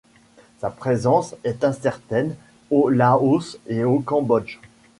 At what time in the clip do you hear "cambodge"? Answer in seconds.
3.99-4.59